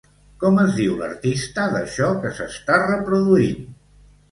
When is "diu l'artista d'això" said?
0.77-2.09